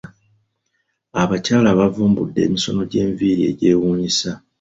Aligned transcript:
Abakyala 1.21 1.69
bavumbudde 1.79 2.39
emisono 2.47 2.81
gy’enviri 2.91 3.41
egyewuunyisa. 3.51 4.31